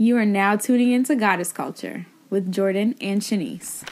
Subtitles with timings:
[0.00, 3.82] You are now tuning into Goddess Culture with Jordan and Shanice.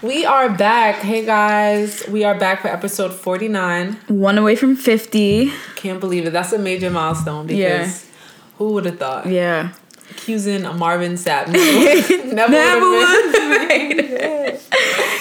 [0.00, 0.96] We are back.
[0.96, 3.94] Hey guys, we are back for episode 49.
[4.08, 5.52] One away from 50.
[5.76, 6.30] Can't believe it.
[6.32, 7.90] That's a major milestone because Yeah.
[8.58, 9.26] who would have thought?
[9.26, 9.72] Yeah.
[10.10, 14.58] Accusing a Marvin Sapp never, never, Never would've been-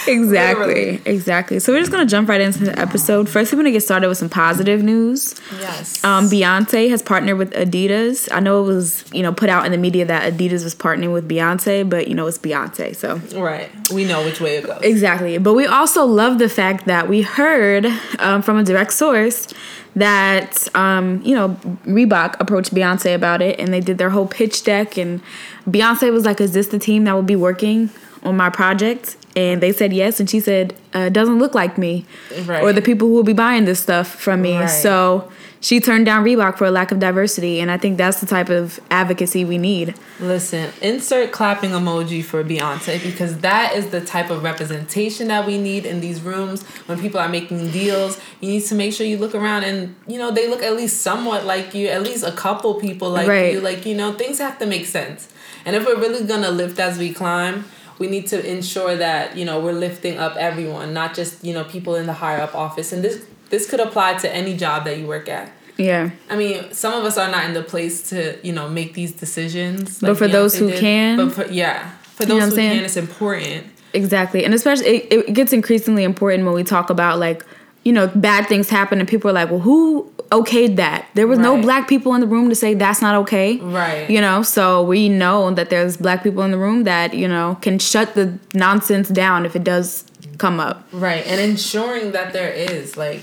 [0.07, 1.01] Exactly.
[1.05, 1.59] Exactly.
[1.59, 3.29] So we're just going to jump right into the episode.
[3.29, 5.39] First, we're to get started with some positive news.
[5.59, 6.03] Yes.
[6.03, 8.27] Um, Beyonce has partnered with Adidas.
[8.31, 11.13] I know it was, you know, put out in the media that Adidas was partnering
[11.13, 12.95] with Beyonce, but you know, it's Beyonce.
[12.95, 13.69] So right.
[13.91, 14.81] We know which way it goes.
[14.81, 15.37] Exactly.
[15.37, 17.85] But we also love the fact that we heard
[18.19, 19.47] um, from a direct source
[19.95, 21.49] that, um, you know,
[21.85, 24.97] Reebok approached Beyonce about it and they did their whole pitch deck.
[24.97, 25.21] And
[25.67, 27.89] Beyonce was like, Is this the team that will be working
[28.23, 29.17] on my project?
[29.35, 30.19] And they said yes.
[30.19, 32.05] And she said, uh, Doesn't look like me
[32.45, 32.61] Right.
[32.61, 34.57] or the people who will be buying this stuff from me.
[34.57, 34.65] Right.
[34.67, 37.61] So she turned down Reebok for a lack of diversity.
[37.61, 39.93] And I think that's the type of advocacy we need.
[40.19, 45.57] Listen, insert clapping emoji for Beyonce because that is the type of representation that we
[45.57, 48.19] need in these rooms when people are making deals.
[48.41, 51.01] You need to make sure you look around and you know they look at least
[51.01, 53.53] somewhat like you, at least a couple people like Right.
[53.53, 53.61] you.
[53.61, 55.29] Like you know things have to make sense.
[55.63, 57.65] And if we're really gonna lift as we climb,
[58.01, 61.63] we need to ensure that you know we're lifting up everyone, not just you know
[61.75, 62.91] people in the higher up office.
[62.93, 63.15] And this
[63.51, 65.51] this could apply to any job that you work at.
[65.77, 66.11] Yeah.
[66.29, 69.11] I mean, some of us are not in the place to, you know, make these
[69.13, 69.99] decisions.
[69.99, 72.75] But for those who can- but for, yeah, for You know those who saying?
[72.77, 73.63] can, it's important.
[73.93, 74.45] Exactly.
[74.45, 77.43] And especially it, it gets increasingly important when we talk about like,
[77.83, 81.07] you know, bad things happen and people are like, well, who okayed that?
[81.15, 83.57] There was no black people in the room to say that's not okay.
[83.57, 84.09] Right.
[84.09, 87.57] You know, so we know that there's black people in the room that, you know,
[87.61, 90.05] can shut the nonsense down if it does
[90.37, 90.87] come up.
[90.91, 93.21] Right, and ensuring that there is like,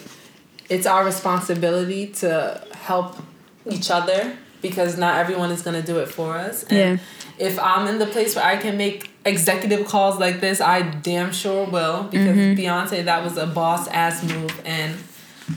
[0.69, 3.17] it's our responsibility to help
[3.67, 6.64] each other because not everyone is gonna do it for us.
[6.64, 6.97] And Yeah.
[7.39, 11.33] If I'm in the place where I can make executive calls like this, I damn
[11.33, 12.61] sure will because Mm-hmm.
[12.61, 14.96] Beyonce, that was a boss ass move, and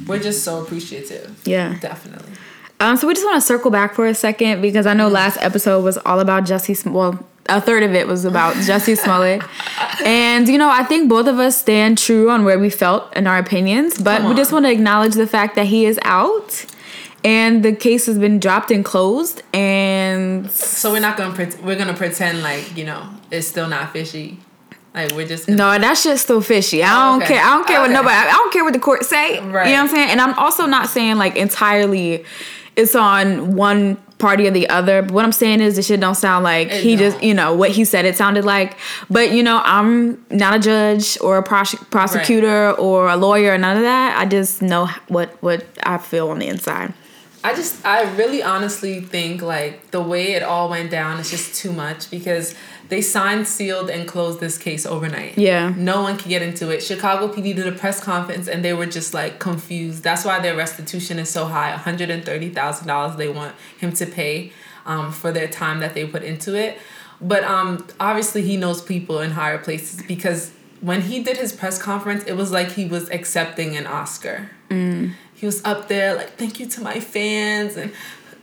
[0.07, 1.41] we're just so appreciative.
[1.45, 1.77] Yeah.
[1.79, 2.33] Definitely.
[2.79, 5.37] Um, so we just want to circle back for a second because I know last
[5.41, 6.75] episode was all about Jussie.
[6.75, 9.41] Sm- Well, a third of it was about Jussie Smollett,
[10.05, 13.27] and you know I think both of us stand true on where we felt in
[13.27, 14.01] our opinions.
[14.01, 16.65] But we just want to acknowledge the fact that he is out,
[17.23, 19.43] and the case has been dropped and closed.
[19.53, 23.93] And So we're not gonna pret- we're gonna pretend like you know it's still not
[23.93, 24.39] fishy.
[24.93, 26.83] Like we're just no, that shit's still fishy.
[26.83, 27.35] I Oh, don't okay.
[27.35, 27.43] care.
[27.45, 28.15] I don't care what nobody.
[28.15, 29.39] I don't care what the court say.
[29.39, 29.67] Right.
[29.67, 30.09] You know what I'm saying?
[30.09, 32.25] And I'm also not saying like entirely,
[32.75, 35.01] it's on one party or the other.
[35.01, 37.23] But what I'm saying is the shit don't sound like It he just don't.
[37.27, 38.75] you know what he said it sounded like.
[39.09, 43.57] But you know I'm not a judge or a prose- prosecutor or a lawyer or
[43.57, 44.17] none of that.
[44.17, 46.93] I just know what what I feel on the inside.
[47.43, 51.55] I just I really honestly think like the way it all went down is just
[51.55, 52.55] too much because
[52.89, 55.37] they signed, sealed, and closed this case overnight.
[55.37, 55.73] Yeah.
[55.77, 56.83] No one could get into it.
[56.83, 60.03] Chicago PD did a press conference and they were just like confused.
[60.03, 61.75] That's why their restitution is so high.
[61.75, 64.51] $130,000 they want him to pay
[64.85, 66.77] um, for their time that they put into it.
[67.21, 71.81] But um, obviously he knows people in higher places because when he did his press
[71.81, 74.49] conference, it was like he was accepting an Oscar.
[75.41, 77.91] He was up there like, thank you to my fans and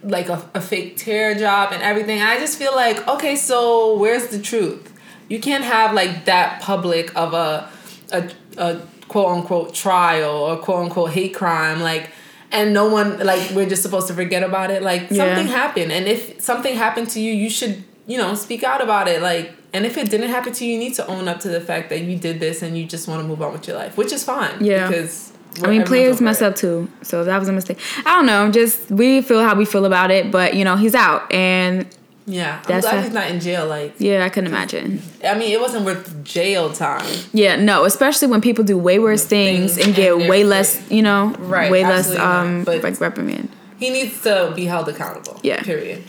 [0.02, 2.20] like a, a fake tear job and everything.
[2.20, 4.92] I just feel like, okay, so where's the truth?
[5.28, 7.70] You can't have like that public of a
[8.12, 12.10] a, a quote unquote trial or quote unquote hate crime like
[12.50, 15.16] and no one like we're just supposed to forget about it like Yeah.
[15.36, 19.06] something happened and if something happened to you you should you know speak out about
[19.08, 21.48] it like and if it didn't happen to you you need to own up to
[21.48, 23.76] the fact that you did this and you just want to move on with your
[23.76, 24.88] life which is fine Yeah.
[24.88, 25.32] because
[25.62, 27.78] I mean, players mess up too, so that was a mistake.
[28.06, 28.50] I don't know.
[28.50, 31.86] Just we feel how we feel about it, but you know he's out, and
[32.26, 35.00] yeah I'm That's glad a- he's not in jail like yeah, I couldn't imagine.
[35.24, 39.24] I mean it wasn't worth jail time Yeah, no, especially when people do way worse
[39.24, 43.48] things, Things and get and way less, you know, Right, way less um like reprimand.
[43.78, 45.62] he needs to be held accountable Yeah.
[45.62, 46.02] period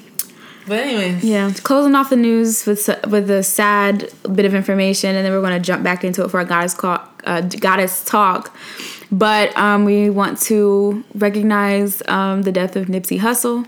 [0.68, 5.26] but anyways Yeah, closing off the news with with a sad bit of information, and
[5.26, 8.54] then we're going to jump back into it for our goddess call, uh, goddess talk.
[9.12, 13.68] But um, we want to recognize um, the death of Nipsey Hussle.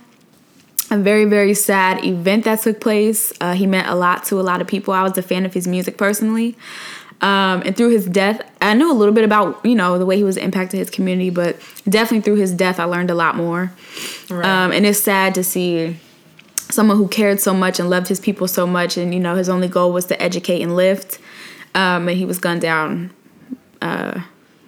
[0.91, 3.31] A very very sad event that took place.
[3.39, 4.93] Uh, he meant a lot to a lot of people.
[4.93, 6.57] I was a fan of his music personally.
[7.21, 10.17] Um, and through his death, I knew a little bit about you know the way
[10.17, 11.57] he was impacting his community, but
[11.87, 13.71] definitely through his death, I learned a lot more.
[14.29, 14.45] Right.
[14.45, 15.97] Um, and it's sad to see
[16.57, 19.49] someone who cared so much and loved his people so much, and you know his
[19.49, 21.19] only goal was to educate and lift.
[21.73, 23.11] Um, and he was gunned down
[23.81, 24.21] uh,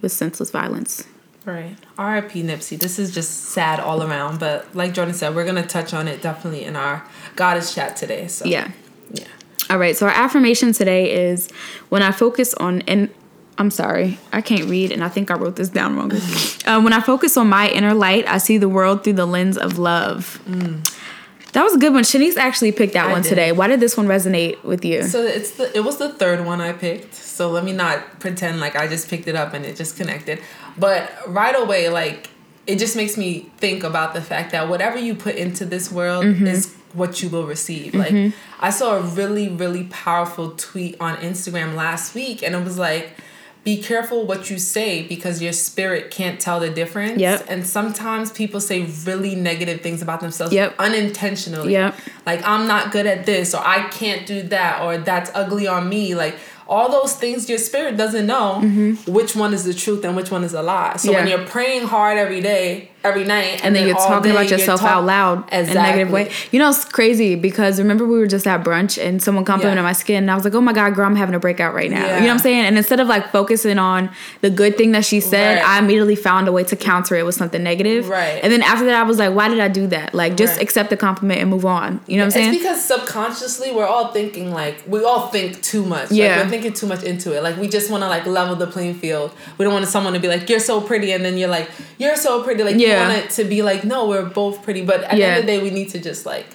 [0.03, 1.05] with senseless violence.
[1.45, 1.75] Right.
[1.97, 2.43] R.I.P.
[2.43, 2.79] Nipsey.
[2.79, 6.21] This is just sad all around, but like Jordan said, we're gonna touch on it
[6.21, 7.03] definitely in our
[7.35, 8.27] goddess chat today.
[8.27, 8.71] So Yeah.
[9.11, 9.25] yeah.
[9.69, 9.97] All right.
[9.97, 11.49] So our affirmation today is
[11.89, 13.09] when I focus on and
[13.57, 16.11] I'm sorry, I can't read, and I think I wrote this down wrong.
[16.65, 19.57] uh, when I focus on my inner light, I see the world through the lens
[19.59, 20.41] of love.
[21.53, 22.03] That was a good one.
[22.03, 23.29] Shanice actually picked that I one did.
[23.29, 23.51] today.
[23.51, 25.03] Why did this one resonate with you?
[25.03, 27.13] So it's the it was the third one I picked.
[27.13, 30.39] So let me not pretend like I just picked it up and it just connected.
[30.77, 32.29] But right away, like
[32.65, 36.25] it just makes me think about the fact that whatever you put into this world
[36.25, 36.47] mm-hmm.
[36.47, 37.93] is what you will receive.
[37.93, 38.35] Like mm-hmm.
[38.59, 43.11] I saw a really, really powerful tweet on Instagram last week and it was like
[43.63, 47.19] be careful what you say because your spirit can't tell the difference.
[47.19, 47.45] Yep.
[47.47, 50.75] And sometimes people say really negative things about themselves Yep.
[50.79, 51.71] unintentionally.
[51.73, 51.95] Yep.
[52.25, 55.87] Like I'm not good at this or I can't do that or that's ugly on
[55.87, 56.13] me.
[56.13, 56.35] Like
[56.67, 58.59] all those things your spirit doesn't know
[59.07, 60.97] which one is the truth and which one is a lie.
[60.97, 61.27] So when Mm-hmm.
[61.29, 65.05] You're praying hard every day, every night, and then you're talking about yourself talk- out
[65.05, 66.31] loud in a negative way.
[66.51, 69.87] You know, it's crazy because remember we were just at brunch and someone complimented Yeah.
[69.89, 71.89] my skin and I was like, oh my God, girl, I'm having a breakout right
[71.91, 72.03] now.
[72.03, 72.65] You know what I'm saying?
[72.65, 74.09] And instead of like focusing on
[74.41, 75.65] the good thing that she said, Right.
[75.65, 78.07] I immediately found a way to counter it with something negative.
[78.09, 78.39] Right.
[78.43, 80.13] And then after that, I was like, why did I do that?
[80.15, 80.63] Like, just Right.
[80.63, 81.99] accept the compliment and move on.
[82.07, 82.53] You know what I'm saying?
[82.53, 86.09] It's because subconsciously we're all thinking like we all think too much.
[86.09, 86.43] Like, Yeah.
[86.43, 87.43] we're thinking too much into it.
[87.43, 89.31] Like we just want to like level the playing field.
[89.57, 92.15] We don't want someone to be like you're so pretty, and then you're like you're
[92.15, 92.63] so pretty.
[92.63, 92.92] Like Yeah.
[93.01, 94.83] You want it to be like no, we're both pretty.
[94.85, 95.17] But at Yeah.
[95.17, 96.45] the end of the day, we need to just like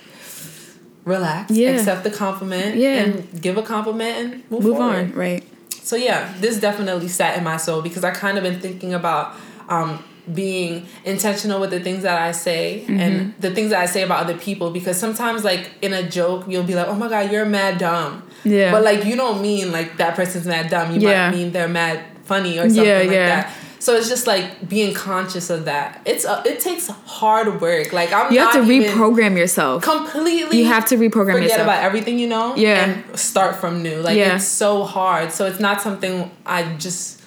[1.04, 1.70] relax, Yeah.
[1.70, 2.96] accept the compliment, Yeah.
[3.04, 5.12] and give a compliment and move, move on.
[5.14, 5.42] Right.
[5.82, 9.34] So yeah, this definitely sat in my soul because I kind of been thinking about
[9.70, 10.02] um,
[10.34, 13.00] being intentional with the things that I say Mm-hmm.
[13.00, 16.44] and the things that I say about other people because sometimes like in a joke
[16.48, 18.22] you'll be like, oh my god, you're mad dumb.
[18.44, 18.70] Yeah.
[18.70, 20.92] But like you don't mean like that person's mad dumb.
[20.94, 21.30] You Yeah.
[21.30, 23.28] might mean they're mad funny or something Yeah, like yeah.
[23.28, 23.52] that.
[23.80, 26.00] So it's just like being conscious of that.
[26.04, 27.92] It's a, it takes hard work.
[27.92, 29.82] Like I'm You have to reprogram yourself.
[29.82, 31.62] completely You have to reprogram forget yourself.
[31.62, 32.84] about everything you know Yeah.
[32.84, 34.36] and start from new like Yeah.
[34.36, 37.20] it's so hard so it's not something i just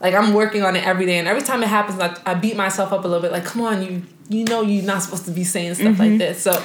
[0.00, 2.56] like i'm working on it every day and every time it happens like i beat
[2.56, 5.30] myself up a little bit like come on you you know you're not supposed to
[5.30, 6.18] be saying stuff like mm-hmm.
[6.18, 6.62] this so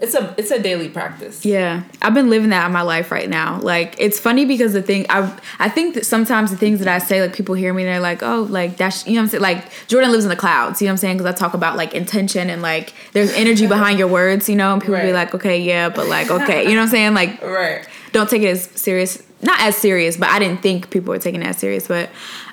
[0.00, 1.44] it's a it's a daily practice.
[1.44, 3.60] Yeah, I've been living that in my life right now.
[3.60, 6.98] Like it's funny because the thing I I think that sometimes the things that I
[6.98, 9.28] say like people hear me and they're like oh like that's you know what I'm
[9.28, 9.42] saying?
[9.42, 11.18] Like Jordan lives in the clouds you know what I'm saying?
[11.18, 14.72] Because I talk about like intention and like there's energy behind your words you know?
[14.72, 17.14] And people be like okay yeah but like okay you know what I'm saying?
[17.14, 17.86] Like right.
[18.12, 21.42] don't take it as serious not as serious but I didn't think people were taking
[21.42, 22.08] it as serious but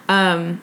[0.10, 0.62] um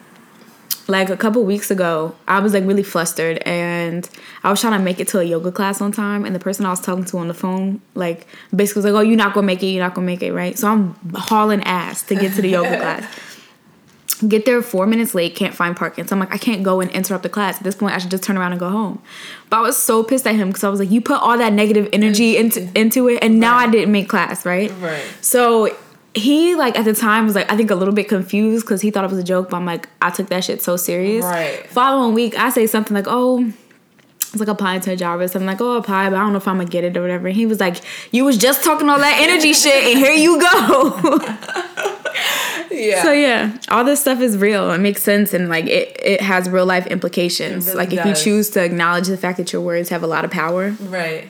[0.87, 4.07] like a couple weeks ago, I was like really flustered and
[4.43, 6.25] I was trying to make it to a yoga class on time.
[6.25, 9.01] And the person I was talking to on the phone, like, basically was like, Oh,
[9.01, 10.57] you're not gonna make it, you're not gonna make it, right?
[10.57, 13.21] So I'm hauling ass to get to the yoga class.
[14.25, 16.07] Get there four minutes late, can't find parking.
[16.07, 17.57] So I'm like, I can't go and interrupt the class.
[17.57, 19.01] At this point, I should just turn around and go home.
[19.49, 21.51] But I was so pissed at him because I was like, You put all that
[21.51, 24.71] negative energy into, into it, and now I didn't make class, right?
[24.79, 25.03] Right.
[25.19, 25.75] So
[26.15, 28.89] he like at the time was like I think a little bit confused because he
[28.89, 31.25] thought it was a joke, but I'm like I took that shit so serious.
[31.25, 31.67] Right.
[31.67, 33.51] Following week, I say something like, "Oh,
[34.19, 36.37] it's like applying to a job or something like, oh, apply, but I don't know
[36.37, 37.77] if I'm gonna get it or whatever." And he was like,
[38.11, 41.19] "You was just talking all that energy shit, and here you go."
[42.71, 44.71] yeah so yeah, all this stuff is real.
[44.71, 47.67] It makes sense, and like it it has real life implications.
[47.67, 50.07] It really like if you choose to acknowledge the fact that your words have a
[50.07, 51.29] lot of power, right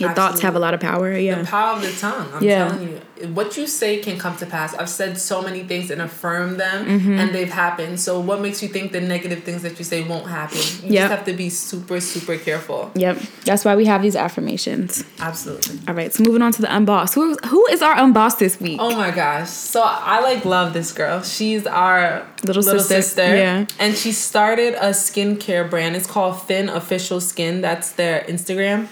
[0.00, 1.12] your thoughts have a lot of power.
[1.16, 1.42] Yeah.
[1.42, 2.28] the power of the tongue.
[2.34, 2.68] I'm Yeah.
[2.68, 3.00] telling you,
[3.34, 4.74] what you say can come to pass.
[4.74, 7.18] I've said so many things and affirmed them, Mm-hmm.
[7.20, 8.00] and they've happened.
[8.00, 10.56] So, what makes you think the negative things that you say won't happen?
[10.82, 11.02] You Yep.
[11.02, 12.90] just have to be super, super careful.
[12.94, 13.18] Yep.
[13.44, 15.04] That's why we have these affirmations.
[15.18, 15.80] Absolutely.
[15.86, 17.12] All right, so moving on to the unboss.
[17.14, 18.78] Who who is our unboss this week?
[18.80, 19.50] Oh my gosh!
[19.50, 21.22] So I like love this girl.
[21.22, 23.36] She's our Little little, sister, sister.
[23.36, 23.66] yeah.
[23.78, 25.94] And she started a skincare brand.
[25.94, 27.60] It's called Fin Official Skin.
[27.60, 28.88] That's their Instagram.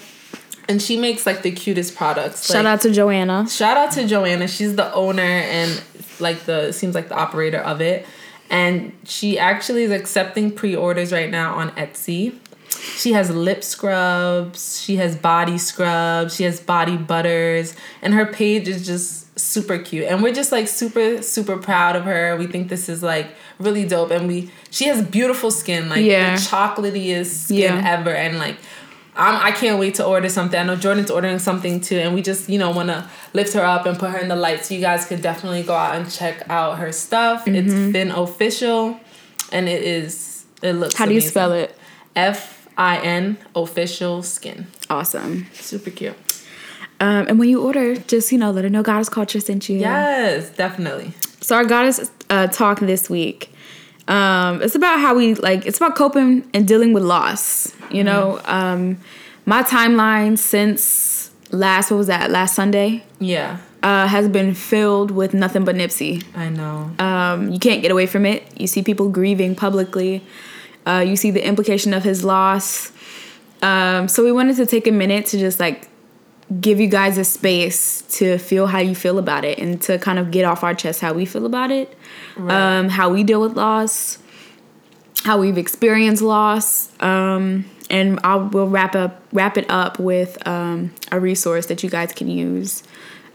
[0.68, 2.46] And she makes like the cutest products.
[2.46, 3.48] Shout like, out to Joanna.
[3.48, 4.46] Shout out to Joanna.
[4.46, 5.82] She's the owner and
[6.20, 8.06] like the seems like the operator of it.
[8.50, 12.38] And she actually is accepting pre-orders right now on Etsy.
[12.96, 18.68] She has lip scrubs, she has body scrubs, she has body butters, and her page
[18.68, 20.04] is just super cute.
[20.04, 22.36] And we're just like super super proud of her.
[22.36, 26.34] We think this is like really dope and we she has beautiful skin, like Yeah.
[26.34, 27.98] the chocolatiest skin Yeah.
[27.98, 28.56] ever and like
[29.18, 30.58] I'm, I can't wait to order something.
[30.58, 33.64] I know Jordan's ordering something too, and we just you know want to lift her
[33.64, 34.64] up and put her in the light.
[34.64, 37.44] So you guys could definitely go out and check out her stuff.
[37.44, 37.54] Mm-hmm.
[37.56, 38.98] It's Fin Official,
[39.52, 40.94] and it is it looks.
[40.94, 41.76] How do you spell it?
[42.14, 44.68] F I N Official Skin.
[44.88, 45.46] Awesome.
[45.52, 46.16] Super cute.
[47.00, 49.78] Um, and when you order, just you know, let her know Goddess Culture sent you.
[49.78, 51.12] Yes, definitely.
[51.40, 53.52] So our Goddess uh, talk this week.
[54.08, 55.66] Um, it's about how we like.
[55.66, 57.72] It's about coping and dealing with loss.
[57.90, 58.98] You know, um,
[59.46, 63.58] my timeline since last what was that last Sunday Yeah.
[63.82, 66.22] uh, has been filled with nothing but Nipsey.
[66.34, 66.90] I know.
[66.98, 68.42] Um, you can't get away from it.
[68.60, 70.22] You see people grieving publicly.
[70.86, 72.92] Uh, you see the implication of his loss.
[73.62, 75.88] Um, so we wanted to take a minute to just like
[76.60, 80.18] give you guys a space to feel how you feel about it and to kind
[80.18, 81.94] of get off our chest how we feel about it,
[82.36, 82.78] Right.
[82.78, 84.18] um, how we deal with loss,
[85.24, 86.88] how we've experienced loss.
[87.02, 91.90] Um, and I will wrap up wrap it up with um, a resource that you
[91.90, 92.82] guys can use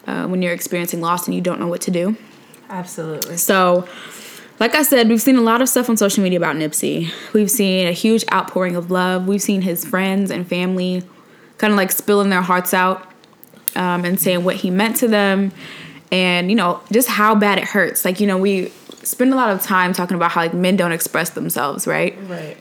[0.07, 2.15] uh, when you're experiencing loss and you don't know what to do.
[2.69, 3.37] Absolutely.
[3.37, 3.87] So,
[4.59, 7.11] like I said, we've seen a lot of stuff on social media about Nipsey.
[7.33, 9.27] We've seen a huge outpouring of love.
[9.27, 11.03] We've seen his friends and family
[11.63, 13.09] kind of like spilling their hearts out
[13.77, 15.49] um, and saying what he meant to them
[16.11, 18.03] and, you know, just how bad it hurts.
[18.03, 18.67] Like, you know, we
[19.01, 22.17] spend a lot of time talking about how like men don't express themselves, right?
[22.27, 22.57] Right.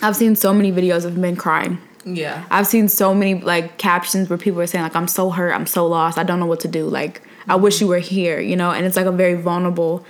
[0.00, 1.76] I've seen so many videos of men crying.
[2.06, 2.46] Yeah.
[2.50, 5.66] I've seen so many like captions where people are saying like I'm so hurt, I'm
[5.66, 6.86] so lost, I don't know what to do.
[6.86, 10.06] Like I wish you were here, you know, and it's like a very vulnerable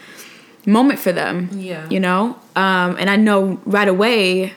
[0.64, 1.50] moment for them.
[1.54, 1.88] Yeah.
[1.88, 2.38] You know?
[2.54, 4.52] Um, and I know right away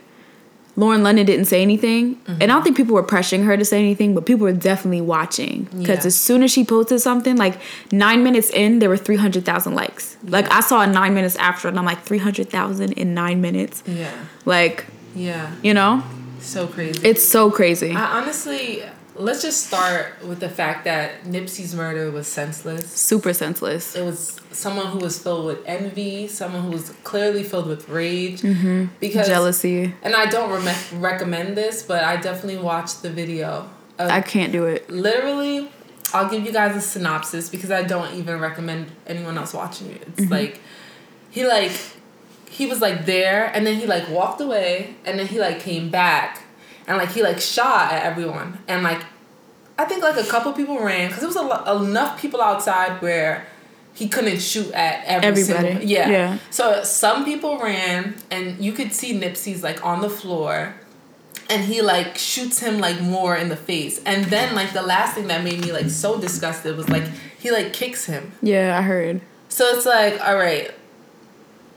[0.78, 2.20] Lauren London didn't say anything.
[2.28, 2.64] And I don't mm-hmm.
[2.64, 5.64] think people were pressuring her to say anything, but people were definitely watching.
[5.78, 6.08] Because Yeah.
[6.08, 7.58] as soon as she posted something, like
[7.92, 10.18] nine minutes in, there were 300,000 likes.
[10.28, 13.84] Like I saw it nine minutes after, and I'm like, 300,000 in nine minutes?
[13.86, 14.12] Yeah.
[14.46, 15.52] Like, Yeah.
[15.62, 16.04] you know?
[16.42, 17.00] So crazy.
[17.08, 17.92] It's so crazy.
[17.92, 18.84] I honestly,
[19.16, 22.92] let's just start with the fact that Nipsey's murder was senseless.
[22.92, 23.96] Super senseless.
[23.96, 28.42] It was someone who was filled with envy, someone who was clearly filled with rage,
[28.42, 28.86] mm-hmm.
[29.00, 29.94] because Jealousy.
[30.04, 33.70] And I don't rem- recommend this, but I definitely watched the video.
[33.98, 34.90] Of I can't do it.
[34.90, 35.70] literally,
[36.14, 40.08] I'll give you guys a synopsis because I don't even recommend anyone else watching it.
[40.18, 40.60] It's like
[41.30, 41.72] he like
[42.50, 45.90] he was like there and then he like walked away and then he like came
[45.90, 46.45] back
[46.88, 49.02] and like he like shot at everyone and like
[49.78, 53.02] I think like a couple people ran because there was a lo- enough people outside
[53.02, 53.46] where
[53.94, 55.68] he couldn't shoot at every Everybody.
[55.70, 56.10] Single, yeah.
[56.10, 56.38] Yeah.
[56.50, 60.76] So some people ran and you could see Nipsey's like on the floor
[61.50, 65.16] and he like shoots him like more in the face and then like the last
[65.16, 67.04] thing that made me like so disgusted was like
[67.40, 69.22] he like kicks him Yeah, I heard.
[69.50, 70.72] so it's like all right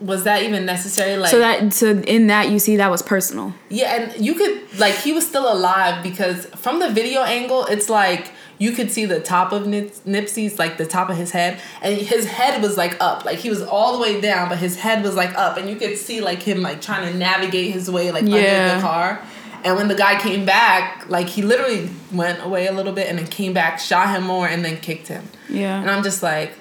[0.01, 1.17] was that even necessary?
[1.17, 3.53] Like So that so in that you see that was personal.
[3.69, 7.89] yeah and you could like he was still alive because from the video angle it's
[7.89, 11.61] like you could see the top of Nip- Nipsey's like the top of his head.
[11.81, 13.23] And his head was like up.
[13.23, 15.55] Like he was all the way down but his head was like up.
[15.57, 18.81] And you could see like him like trying to navigate his way like under the
[18.81, 19.21] car.
[19.63, 23.17] And when the guy came back like he literally went away a little bit and
[23.19, 25.23] then came back shot him more and then kicked him.
[25.49, 25.79] Yeah.
[25.81, 26.53] and I'm just like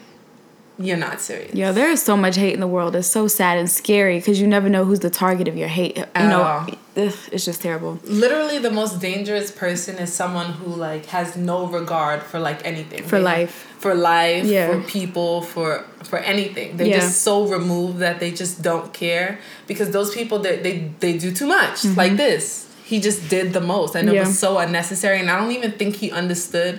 [0.79, 2.95] you're not serious Yeah, there is so much hate in the world.
[2.95, 5.97] It's so sad and scary because you never know who's the target of your hate.
[5.99, 6.67] You know, all.
[6.97, 7.99] it's just terrible.
[8.05, 13.03] literally the most dangerous person is someone who like has no regard for like anything
[13.05, 13.55] For They- life.
[13.79, 14.67] for life Yeah.
[14.69, 17.01] for people for for anything they're Yeah.
[17.01, 19.39] just so removed that they just don't care
[19.71, 21.99] because those people they they, they do too much Mm-hmm.
[22.03, 25.53] like this he just did the most and it was so unnecessary and i don't
[25.61, 26.75] even think he understood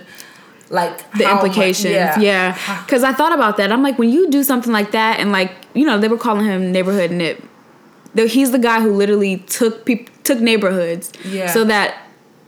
[0.70, 1.92] like The how much- implications.
[2.22, 2.56] yeah.
[2.84, 3.70] Because I thought about that.
[3.72, 6.46] I'm like, when you do something like that, and like, you know, they were calling
[6.46, 7.42] him neighborhood nip.
[8.14, 9.88] He's the guy who literally took
[10.24, 11.46] took neighborhoods Yeah.
[11.46, 11.94] so that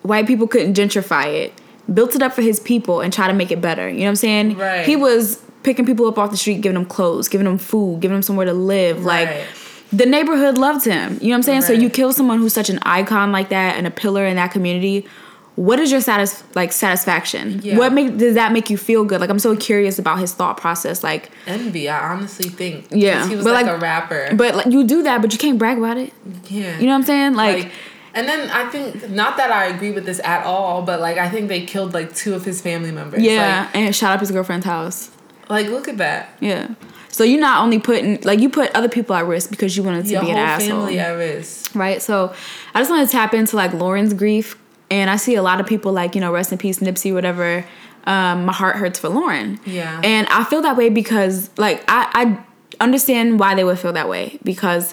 [0.02, 1.52] white people couldn't gentrify it,
[1.92, 3.88] built it up for his people, and try to make it better.
[3.88, 4.58] You know what I'm saying?
[4.58, 4.84] Right.
[4.86, 8.16] He was picking people up off the street, giving them clothes, giving them food, giving
[8.16, 9.04] them somewhere to live.
[9.04, 9.28] Right.
[9.28, 9.46] Like
[9.92, 11.18] the neighborhood loved him.
[11.20, 11.62] You know what I'm saying?
[11.62, 14.50] So you kill someone who's such an icon like that and a pillar in that
[14.50, 15.06] community.
[15.54, 17.60] What is your satis- like satisfaction?
[17.62, 17.76] Yeah.
[17.76, 19.20] What make does that make you feel good?
[19.20, 21.04] Like I'm so curious about his thought process.
[21.04, 24.66] Like, envy i honestly think Yeah, he was but, like, like- a rapper but like
[24.66, 26.12] you do that, but you can't brag about it.
[26.48, 27.34] yeah You know what I'm saying?
[27.34, 27.72] Like, like
[28.14, 31.28] and then I think not that I agree with this at all, but like I
[31.28, 33.22] think they killed like two of his family members.
[33.22, 35.10] yeah, and shot up his girlfriend's house.
[35.48, 36.30] Like, like look at that.
[36.40, 36.68] Yeah.
[37.08, 40.06] So you're not only putting like you put other people at risk because you wanted
[40.06, 40.68] to Your be whole an asshole.
[40.86, 41.74] family at risk.
[41.74, 42.00] right?
[42.00, 42.32] So
[42.74, 44.56] I just want to tap into like Lauren's grief,
[44.92, 47.64] and I see a lot of people like you know rest in peace Nipsey, whatever.
[48.04, 49.60] Um, my heart hurts for Lauren.
[49.64, 50.00] Yeah.
[50.02, 52.08] and I feel that way because like I
[52.78, 54.92] I understand why they would feel that way because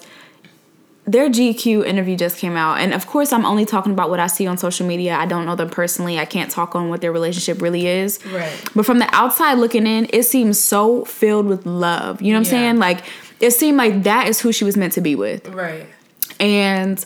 [1.06, 4.27] their GQ interview just came out, and of course I'm only talking about what I
[4.27, 5.15] see on social media.
[5.15, 6.18] I don't know them personally.
[6.20, 8.24] I can't talk on what their relationship really is.
[8.27, 8.63] Right.
[8.75, 12.22] But from the outside looking in, it seems so filled with love.
[12.22, 12.77] You know what I'm saying?
[12.77, 13.03] Like
[13.41, 15.48] it seemed like that is who she was meant to be with.
[15.50, 15.88] Right.
[16.39, 17.03] And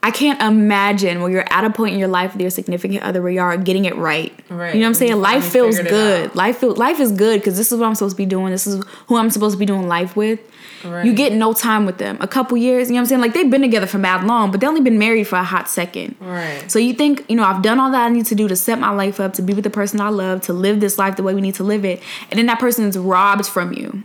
[0.00, 3.20] I can't imagine where you're at a point in your life with your significant other
[3.20, 4.32] where you are getting it right.
[4.48, 4.72] Right.
[4.72, 5.10] You know what I'm saying?
[5.12, 6.34] You Life feels good.
[6.36, 8.52] Life feel life is good because this is what I'm supposed to be doing.
[8.52, 10.38] This is who I'm supposed to be doing life with.
[10.84, 11.04] Right.
[11.04, 12.16] You get no time with them.
[12.20, 13.20] A couple years, you know what I'm saying?
[13.20, 15.68] Like they've been together for mad long, but they only been married for a hot
[15.68, 16.14] second.
[16.20, 16.70] Right.
[16.70, 18.78] So you think, you know, I've done all that I need to do to set
[18.78, 21.24] my life up, to be with the person I love, to live this life the
[21.24, 22.00] way we need to live it,
[22.30, 24.04] and then that person is robbed from you.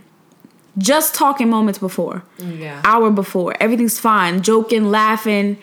[0.76, 2.80] Just talking moments before Yeah.
[2.84, 3.54] hour before.
[3.60, 5.56] Everything's fine, joking, laughing,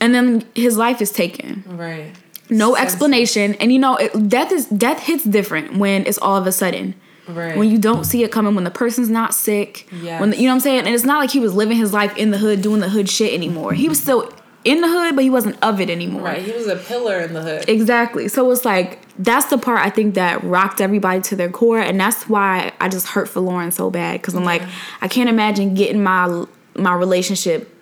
[0.00, 1.64] and then his life is taken.
[1.66, 2.12] Right.
[2.48, 6.36] No Sense- explanation, and you know it, death is death hits different when it's all
[6.36, 6.94] of a sudden.
[7.28, 7.56] Right.
[7.56, 10.20] When you don't see it coming, when the person's not sick, Yes.
[10.20, 11.92] when the, you know what I'm saying, and it's not like he was living his
[11.92, 13.72] life in the hood, doing the hood shit anymore.
[13.72, 16.22] He was still in the hood, but he wasn't of it anymore.
[16.22, 16.40] Right.
[16.42, 17.68] He was a pillar in the hood.
[17.68, 18.28] Exactly.
[18.28, 21.98] So it's like that's the part I think that rocked everybody to their core, and
[21.98, 24.62] that's why I just hurt for Lauren so bad because I'm like
[25.00, 26.44] I can't imagine getting my
[26.76, 27.72] my relationship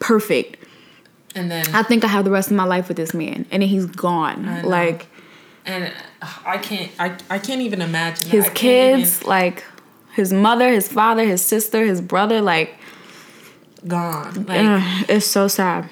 [0.00, 0.55] perfect.
[1.36, 3.62] And then I think I have the rest of my life with this man, and
[3.62, 4.62] then he's gone.
[4.64, 5.06] Like
[5.64, 8.50] and uh, I can't I, I can't even imagine his that.
[8.50, 9.64] I can't kids, like
[10.14, 12.40] his mother, his father, his sister, his brother.
[12.40, 12.78] Like
[13.86, 14.46] gone.
[14.46, 15.88] Like it's so sad.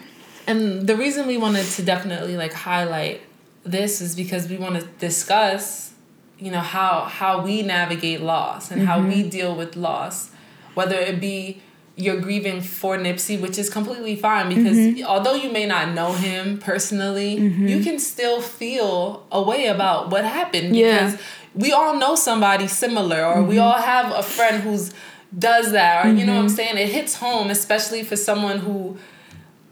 [0.47, 3.23] and the reason we wanted to definitely like highlight
[3.65, 5.93] this is because we want to discuss
[6.39, 9.29] you know how how we navigate loss and how we mm-hmm.
[9.29, 10.31] deal with loss
[10.75, 11.63] whether it be
[11.97, 15.05] you're grieving for Nipsey which is completely fine because mm-hmm.
[15.07, 17.67] although you may not know him personally mm-hmm.
[17.69, 21.07] you can still feel a way about what happened Yeah.
[21.07, 21.21] because
[21.55, 23.65] we all know somebody similar or we mm-hmm.
[23.65, 24.93] all have a friend who's
[25.37, 28.99] does that or you know what I'm saying it hits home especially for someone who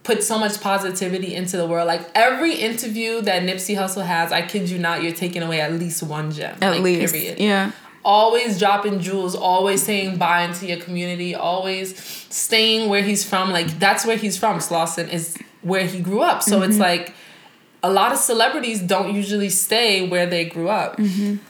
[0.02, 1.87] put so much positivity into the world.
[1.87, 5.73] Like every interview that Nipsey Hussle has, I kid you not, you're taking away at
[5.73, 6.57] least one gem.
[6.61, 7.38] At like, least, Period.
[7.38, 7.73] yeah.
[8.04, 11.97] Always dropping jewels, always saying bye into your community, always
[12.30, 13.50] staying where he's from.
[13.50, 14.59] Like that's where he's from.
[14.59, 16.42] Slauson is where he grew up.
[16.42, 17.14] So it's like
[17.82, 20.99] a lot of celebrities don't usually stay where they grew up.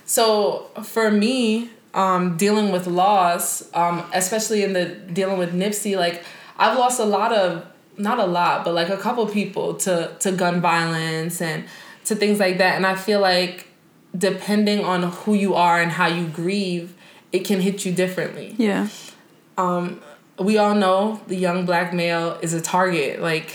[0.05, 6.23] So for me, um, dealing with loss, um, especially in the dealing with Nipsey, like
[6.59, 7.67] I've lost a lot of
[7.99, 11.65] not a lot, but like a couple people to to gun violence and
[12.07, 12.77] to things like that.
[12.77, 13.69] And I feel like
[14.17, 16.95] depending on who you are and how you grieve,
[17.33, 18.89] it can hit you differently Yeah.
[19.57, 20.01] Um,
[20.39, 23.53] we all know the young black male is a target, like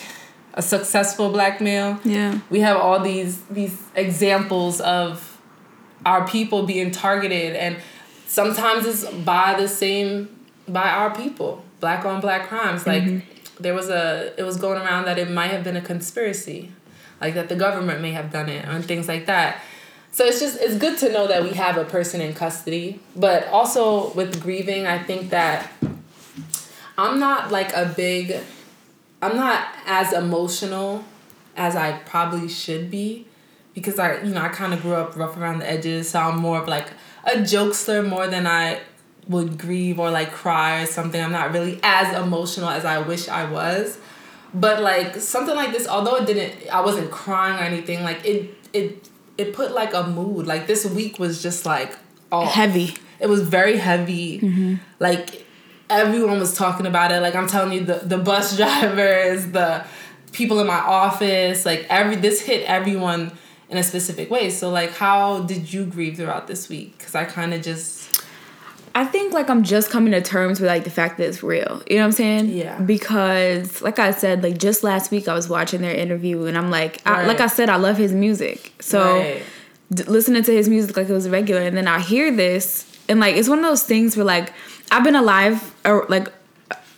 [0.53, 1.99] a successful black male.
[2.03, 2.39] Yeah.
[2.49, 5.39] We have all these these examples of
[6.05, 7.77] our people being targeted and
[8.27, 10.29] sometimes it's by the same
[10.67, 11.63] by our people.
[11.79, 12.88] Black on black crimes.
[12.88, 13.62] Like mm-hmm.
[13.62, 16.71] there was a it was going around that it might have been a conspiracy.
[17.19, 19.62] Like that the government may have done it and things like that.
[20.17, 22.99] So it's just it's good to know that we have a person in custody.
[23.15, 25.71] But also with grieving, I think that
[26.97, 28.39] I'm not like a big
[29.21, 31.06] I'm not as emotional
[31.56, 33.27] as I probably should be
[33.75, 36.39] because I you know I kind of grew up rough around the edges so I'm
[36.39, 36.88] more of like
[37.23, 38.80] a jokester more than I
[39.27, 43.27] would grieve or like cry or something I'm not really as emotional as I wish
[43.27, 43.99] I was
[44.51, 48.56] but like something like this although it didn't I wasn't crying or anything like it
[48.73, 51.97] it it put like a mood like this week was just like
[52.32, 52.95] all Heavy.
[53.19, 54.39] it was very heavy.
[54.39, 54.76] Mm-hmm.
[55.00, 55.45] Like
[55.89, 57.21] everyone was talking about it.
[57.21, 59.86] Like I'm telling you, the the bus drivers, the
[60.32, 63.32] people in my office, like every this hit everyone
[63.69, 64.50] in a specific way.
[64.50, 66.97] So like, how did you grieve throughout this week?
[66.97, 68.23] Because I kind of just
[68.99, 71.83] I think like I'm just coming to terms with like the fact that it's real.
[71.89, 72.49] You know what I'm saying?
[72.49, 72.79] Yeah.
[72.79, 76.71] Because like I said, like just last week I was watching their interview and I'm
[76.71, 78.73] like, I, like I said, I love his music.
[78.81, 79.43] So Right.
[79.93, 83.19] d- listening to his music like it was regular, and then I hear this and
[83.19, 84.51] like it's one of those things where like
[84.91, 86.27] I've been alive or like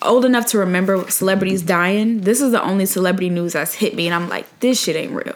[0.01, 2.21] old enough to remember celebrities dying.
[2.21, 5.11] This is the only celebrity news that's hit me, and I'm like, this shit ain't
[5.11, 5.35] real.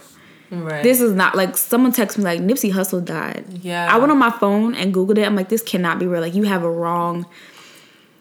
[0.62, 0.84] Right.
[0.84, 3.46] This is not like someone texted me like Nipsey Hussle died.
[3.62, 3.94] Yeah.
[3.94, 5.26] I went on my phone and googled it.
[5.26, 6.22] I'm like, this cannot be real.
[6.22, 7.26] Like you have a wrong.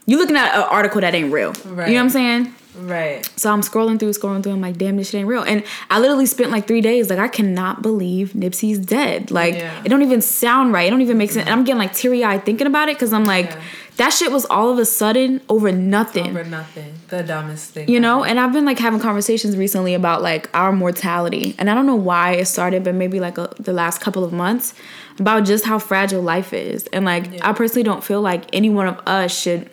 [0.06, 1.52] You looking at an article that ain't real.
[1.64, 1.88] Right.
[1.88, 2.54] You know what I'm saying?
[2.76, 3.24] Right.
[3.36, 4.52] So I'm scrolling through, scrolling through.
[4.52, 5.42] I'm like, damn, this shit ain't real.
[5.42, 7.10] And I literally spent like three days.
[7.10, 9.30] Like I cannot believe Nipsey's dead.
[9.30, 9.82] Like Yeah.
[9.84, 10.86] it don't even sound right.
[10.86, 11.46] It don't even make sense.
[11.46, 13.60] And I'm getting like teary eyed thinking about it because I'm like, Yeah.
[13.98, 16.28] that shit was all of a sudden over nothing.
[16.30, 16.94] Over nothing.
[17.08, 17.88] The dumbest thing.
[17.90, 21.74] You know, and I've been like having conversations recently about like our mortality, and I
[21.74, 24.72] don't know why it started, but maybe like a, the last couple of months
[25.18, 27.50] about just how fragile life is, and like Yeah.
[27.50, 29.68] I personally don't feel like any one of us should,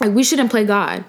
[0.00, 1.04] like we shouldn't play God,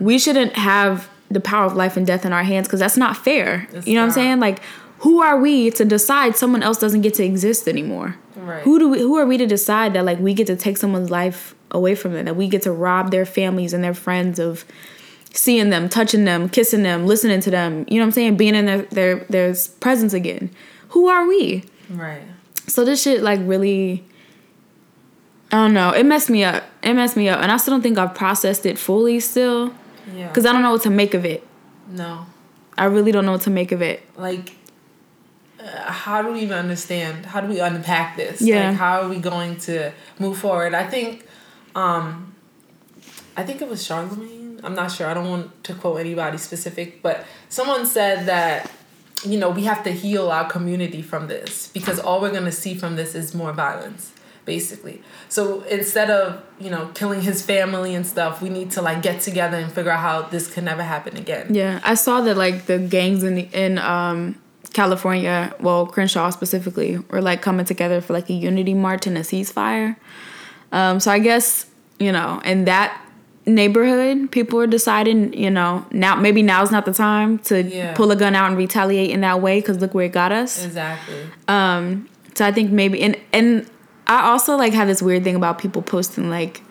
[0.00, 3.16] we shouldn't have the power of life and death in our hands because that's not
[3.16, 3.68] fair.
[3.72, 4.40] It's you know what I'm saying?
[4.40, 4.60] Like,
[4.98, 8.16] who are we to decide someone else doesn't get to exist anymore?
[8.36, 8.62] Right.
[8.62, 11.10] Who do we, who are we to decide that like we get to take someone's
[11.10, 14.64] life away from them, that we get to rob their families and their friends of
[15.32, 18.36] seeing them, touching them, kissing them, listening to them, you know what I'm saying?
[18.36, 20.50] Being in their their their presence again.
[20.90, 21.64] Who are we?
[21.90, 22.22] Right.
[22.66, 24.04] So this shit like really
[25.54, 25.92] I don't know.
[25.92, 26.64] It messed me up.
[26.82, 27.40] It messed me up.
[27.40, 29.72] And I still don't think I've processed it fully still.
[30.12, 30.26] Yeah.
[30.26, 31.46] Because I don't know what to make of it.
[31.88, 32.26] No.
[32.76, 34.02] I really don't know what to make of it.
[34.16, 34.56] Like,
[35.60, 37.26] uh, how do we even understand?
[37.26, 38.42] How do we unpack this?
[38.42, 38.70] Yeah.
[38.70, 40.74] Like, how are we going to move forward?
[40.74, 41.24] I think,
[41.76, 42.34] um,
[43.36, 44.58] I think it was Charlemagne.
[44.64, 45.06] I'm not sure.
[45.06, 48.72] I don't want to quote anybody specific, but someone said that
[49.24, 52.74] you know we have to heal our community from this because all we're gonna see
[52.74, 54.13] from this is more violence
[54.44, 55.02] basically.
[55.28, 59.20] So instead of, you know, killing his family and stuff, we need to like get
[59.20, 61.54] together and figure out how this can never happen again.
[61.54, 64.36] Yeah, I saw that like the gangs in the, in um
[64.72, 69.20] California, well Crenshaw specifically, were like coming together for like a unity march and a
[69.20, 69.96] ceasefire.
[70.72, 71.66] Um, so I guess
[71.98, 73.00] you know in that
[73.46, 77.94] neighborhood, people are deciding, you know, now maybe now's not the time to Yeah.
[77.94, 80.64] pull a gun out and retaliate in that way because look where it got us.
[80.64, 81.16] Exactly.
[81.46, 83.66] Um, so I think maybe and and
[84.06, 86.62] I also like have this weird thing about people posting like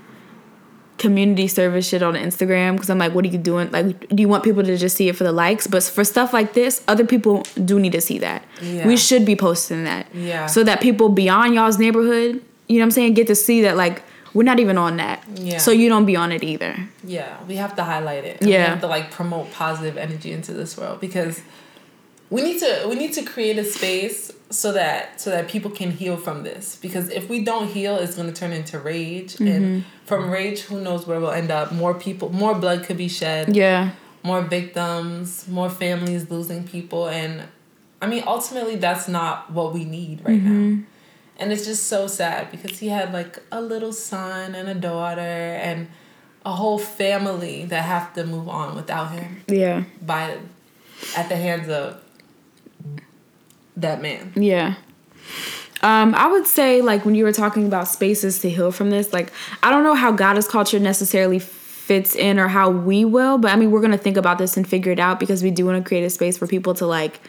[0.97, 3.71] community service shit on Instagram because I'm like, what are you doing?
[3.71, 5.67] Like, do you want people to just see it for the likes?
[5.67, 8.43] But for stuff like this, other people do need to see that.
[8.61, 8.87] Yeah.
[8.87, 10.07] We should be posting that.
[10.13, 10.45] Yeah.
[10.45, 13.75] So that people beyond y'all's neighborhood, you know what I'm saying, get to see that
[13.75, 15.23] like we're not even on that.
[15.35, 15.57] Yeah.
[15.57, 16.75] So you don't be on it either.
[17.03, 18.37] Yeah, we have to highlight it.
[18.39, 18.67] and We Yeah.
[18.69, 21.41] have to like promote positive energy into this world because
[22.35, 24.19] we need to we need to create a space
[24.49, 28.15] so that so that people can heal from this because if we don't heal it's
[28.19, 29.47] going to turn into rage Mm-hmm.
[29.55, 33.07] and from rage who knows where we'll end up more people more blood could be
[33.19, 33.91] shed Yeah.
[34.23, 37.33] more victims more families losing people and
[38.01, 40.75] i mean ultimately that's not what we need right Mm-hmm.
[40.75, 40.83] now
[41.39, 45.21] and it's just so sad because he had like a little son and a daughter
[45.67, 45.87] and
[46.45, 49.83] a whole family that have to move on without him Yeah.
[50.01, 50.37] by
[51.17, 52.01] at the hands of
[53.77, 54.75] that man Yeah.
[55.81, 59.11] Um, I would say like when you were talking about spaces to heal from this,
[59.11, 63.51] like I don't know how goddess culture necessarily fits in or how we will, but
[63.51, 65.83] I mean we're gonna think about this and figure it out because we do want
[65.83, 67.19] to create a space for people to like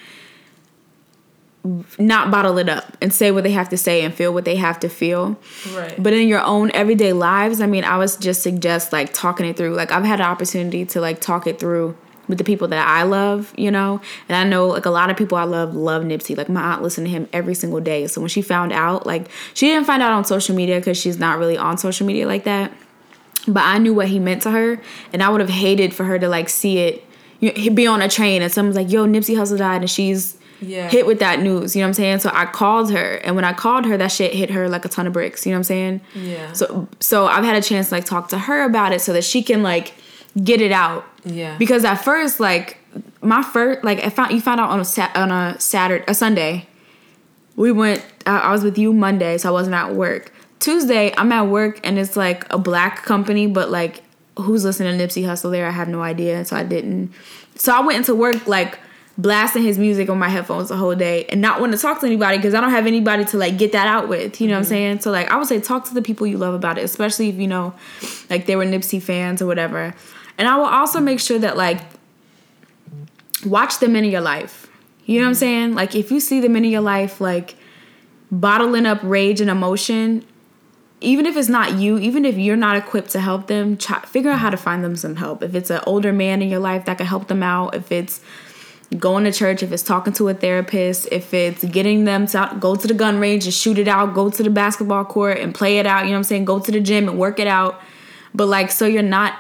[1.98, 4.56] not bottle it up and say what they have to say and feel what they
[4.56, 5.36] have to feel.
[5.72, 9.46] right But in your own everyday lives, I mean, I would just suggest like talking
[9.46, 9.74] it through.
[9.74, 11.96] Like I've had an opportunity to like talk it through
[12.28, 14.00] with the people that I love, you know.
[14.28, 16.36] And I know like a lot of people I love love Nipsey.
[16.36, 18.06] Like my aunt listened to him every single day.
[18.06, 21.18] So when she found out, like she didn't find out on social media because she's
[21.18, 22.72] not really on social media like that.
[23.46, 24.80] But I knew what he meant to her,
[25.12, 27.04] and I would have hated for her to like see it,
[27.40, 30.38] you know, be on a train and someone's like, "Yo, Nipsey Hussle died," and she's
[30.62, 30.88] Yeah.
[30.88, 31.76] hit with that news.
[31.76, 32.18] You know what I'm saying?
[32.20, 34.88] So I called her, and when I called her, that shit hit her like a
[34.88, 35.44] ton of bricks.
[35.44, 36.00] You know what I'm saying?
[36.14, 36.52] Yeah.
[36.52, 39.24] So so I've had a chance to like talk to her about it so that
[39.24, 39.92] she can like
[40.42, 41.04] get it out.
[41.24, 41.56] Yeah.
[41.58, 42.78] Because at first, like
[43.22, 46.14] my first, like I found you found out on a sat on a Saturday, a
[46.14, 46.66] Sunday.
[47.56, 48.04] We went.
[48.26, 50.32] Uh, I was with you Monday, so I wasn't at work.
[50.58, 54.02] Tuesday, I'm at work, and it's like a black company, but like
[54.36, 55.66] who's listening to Nipsey Hussle there?
[55.66, 57.12] I have no idea, so I didn't.
[57.54, 58.78] So I went into work like
[59.16, 62.06] blasting his music on my headphones the whole day and not wanting to talk to
[62.06, 64.40] anybody because I don't have anybody to like get that out with.
[64.40, 65.00] You know what I'm saying?
[65.00, 67.36] So like I would say talk to the people you love about it, especially if
[67.36, 67.74] you know
[68.28, 69.94] like they were Nipsey fans or whatever.
[70.38, 71.80] And I will also make sure that like
[73.44, 74.68] watch the men in your life.
[75.06, 75.74] You know what I'm saying?
[75.74, 77.56] Like if you see the men in your life like
[78.30, 80.24] bottling up rage and emotion,
[81.00, 84.30] even if it's not you, even if you're not equipped to help them, try, figure
[84.30, 85.42] out how to find them some help.
[85.42, 88.20] If it's an older man in your life that can help them out, if it's
[88.98, 92.74] going to church, if it's talking to a therapist, if it's getting them to go
[92.74, 95.78] to the gun range and shoot it out, go to the basketball court and play
[95.78, 96.44] it out, you know what I'm saying?
[96.46, 97.80] Go to the gym and work it out.
[98.34, 99.38] But like so you're not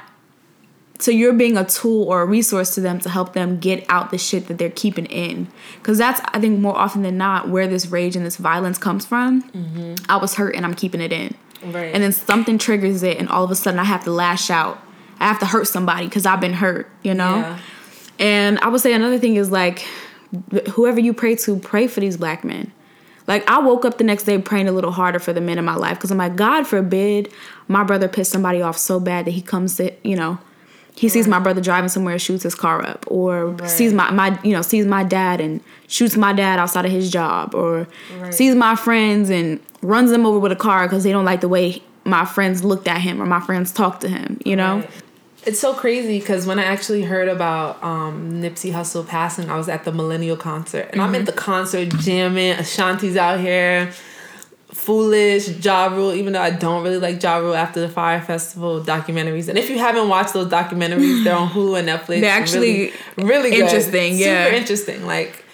[0.98, 4.10] so you're being a tool or a resource to them to help them get out
[4.10, 5.48] the shit that they're keeping in.
[5.76, 9.04] Because that's i think more often than not where this rage and this violence comes
[9.04, 9.42] from.
[9.50, 9.94] Mm-hmm.
[10.08, 11.34] I was hurt and i'm keeping it in.
[11.64, 11.94] Right.
[11.94, 14.78] and then something triggers it and all of a sudden i have to lash out.
[15.18, 17.36] I have to hurt somebody because i've been hurt you know?
[17.36, 17.58] Yeah.
[18.18, 19.84] and i would say another thing is like
[20.72, 22.72] whoever you pray to pray for these black men.
[23.26, 25.64] Like I woke up the next day praying a little harder for the men in
[25.64, 27.32] my life because I'm like, God forbid
[27.68, 30.38] my brother pissed somebody off so bad that he comes to, you know,
[30.96, 33.68] he sees my brother driving somewhere, and shoots his car up, or Right.
[33.68, 37.10] sees my my you know sees my dad and shoots my dad outside of his
[37.10, 37.86] job, or
[38.20, 38.32] Right.
[38.32, 41.48] sees my friends and runs them over with a car because they don't like the
[41.48, 44.38] way my friends looked at him or my friends talked to him.
[44.44, 44.90] You know, Right.
[45.46, 49.68] It's so crazy because when I actually heard about um, Nipsey Hussle passing, I was
[49.68, 52.54] at the Millennial concert, and I'm at the concert jamming.
[52.54, 53.92] Ashanti's out here,
[54.74, 58.82] Foolish, Ja Rule, even though I don't really like Ja Rule after the Fyre Festival
[58.82, 59.48] documentaries.
[59.48, 62.20] And if you haven't watched those documentaries, they're on Hulu and Netflix.
[62.20, 63.60] They're actually really, really good.
[63.60, 64.46] interesting, yeah.
[64.46, 65.06] Super interesting.
[65.06, 65.44] Like,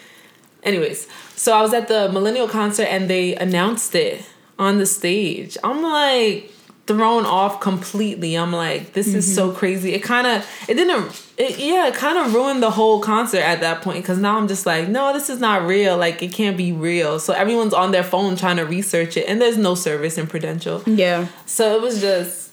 [0.63, 1.07] anyways,
[1.37, 4.25] so I was at the Millennial concert and they announced it
[4.59, 5.59] on the stage.
[5.63, 6.51] I'm like
[6.91, 8.35] thrown off completely.
[8.37, 9.93] I'm like, this is so crazy.
[9.95, 13.61] It kind of, it didn't, it, yeah, it kind of ruined the whole concert at
[13.61, 15.97] that point because now I'm just like, no, this is not real.
[15.97, 17.21] Like, it can't be real.
[17.21, 20.83] So everyone's on their phone trying to research it, and there's no service in Prudential.
[20.85, 21.29] Yeah.
[21.47, 22.51] So it was just,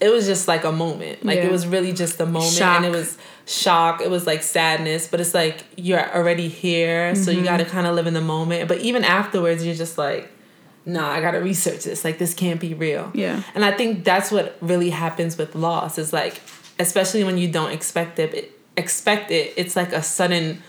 [0.00, 1.24] it was just like a moment.
[1.24, 1.46] Like, Yeah.
[1.46, 2.76] it was really just a moment, Shock.
[2.76, 4.00] and it was shock.
[4.00, 7.40] It was like sadness, but it's like you're already here, so Mm-hmm.
[7.40, 8.68] you got to kind of live in the moment.
[8.68, 10.30] But even afterwards, you're just like,
[10.92, 12.04] nah, I gotta research this.
[12.04, 13.10] Like this can't be real.
[13.14, 13.42] Yeah.
[13.54, 16.40] And I think that's what really happens with loss is like,
[16.78, 20.62] especially when you don't expect it, it expect it, it's like a sudden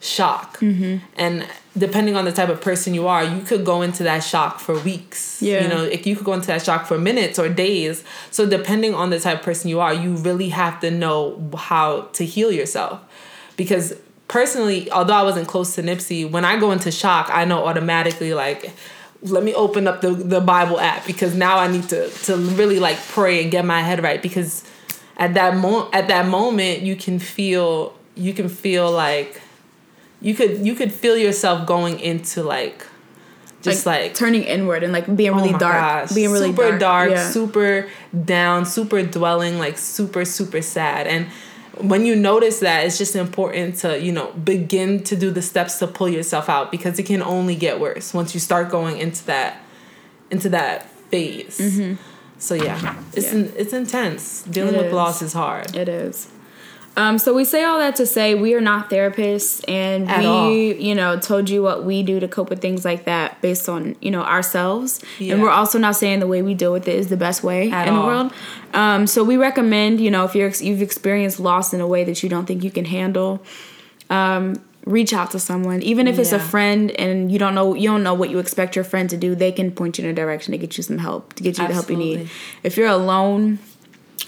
[0.00, 0.58] shock.
[0.58, 1.04] Mm-hmm.
[1.16, 4.60] And depending on the type of person you are, you could go into that shock
[4.60, 5.42] for weeks.
[5.42, 5.62] Yeah.
[5.62, 8.04] You know, if you could go into that shock for minutes or days.
[8.30, 12.02] So depending on the type of person you are, you really have to know how
[12.12, 13.00] to heal yourself.
[13.56, 13.94] Because
[14.28, 18.34] personally, although I wasn't close to Nipsey, when I go into shock, I know automatically
[18.34, 18.72] like
[19.30, 22.78] let me open up the, the Bible app because now I need to to really
[22.80, 24.64] like pray and get my head right because
[25.16, 29.40] at that mo- at that moment you can feel you can feel like
[30.20, 32.86] you could you could feel yourself going into like
[33.62, 36.78] just like, turning inward and like being oh really oh dark, gosh, being really super
[36.78, 37.30] dark, Yeah.
[37.30, 37.88] super
[38.24, 41.06] down, super dwelling, like super super sad.
[41.08, 41.26] And
[41.80, 45.78] when you notice that, it's just important to you know begin to do the steps
[45.78, 49.24] to pull yourself out because it can only get worse once you start going into
[49.26, 49.60] that
[50.30, 51.56] into that phase.
[52.38, 53.38] So yeah, it's Mm-hmm.
[53.38, 53.44] Yeah.
[53.46, 54.42] In, it's intense.
[54.42, 54.92] Dealing It with is.
[54.92, 55.74] loss is hard.
[55.74, 56.28] It is.
[56.96, 60.26] Um, so we say all that to say we are not therapists, and At we,
[60.26, 60.50] all.
[60.50, 63.96] you know, told you what we do to cope with things like that based on
[64.00, 65.34] you know ourselves, Yeah.
[65.34, 67.70] and we're also not saying the way we deal with it is the best way
[67.70, 68.32] At in the world.
[68.72, 72.22] Um, so we recommend, you know, if you're you've experienced loss in a way that
[72.22, 73.42] you don't think you can handle,
[74.08, 77.90] um, reach out to someone, even if it's a friend and you don't know you
[77.90, 79.34] don't know what you expect your friend to do.
[79.34, 81.66] They can point you in a direction to get you some help, to get you
[81.68, 82.30] the help you need.
[82.62, 83.58] If you're alone,